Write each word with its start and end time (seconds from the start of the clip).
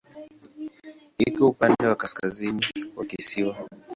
Iko 1.23 1.41
upande 1.51 1.85
wa 1.89 1.95
kaskazini 2.01 2.65
wa 2.97 3.03
kisiwa. 3.09 3.55